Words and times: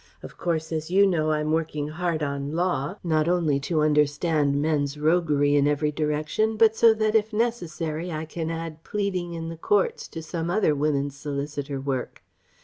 Of 0.23 0.35
course 0.35 0.71
as 0.71 0.89
you 0.89 1.05
know 1.05 1.29
I 1.29 1.41
am 1.41 1.51
working 1.51 1.89
hard 1.89 2.23
on 2.23 2.53
law... 2.53 2.95
not 3.03 3.27
only 3.27 3.59
to 3.59 3.81
understand 3.83 4.59
men's 4.59 4.97
roguery 4.97 5.53
in 5.53 5.67
every 5.67 5.91
direction, 5.91 6.57
but 6.57 6.75
so 6.75 6.91
that 6.95 7.13
if 7.13 7.31
necessary 7.31 8.11
I 8.11 8.25
can 8.25 8.49
add 8.49 8.83
pleading 8.83 9.35
in 9.35 9.49
the 9.49 9.57
courts 9.57 10.07
to 10.07 10.23
some 10.23 10.49
other 10.49 10.73
woman's 10.73 11.15
solicitor 11.15 11.79
work. 11.79 12.23